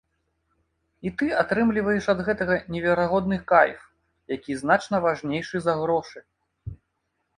[1.09, 3.79] І ты атрымліваеш ад гэтага неверагодны кайф,
[4.37, 6.19] які значна важнейшы за грошы.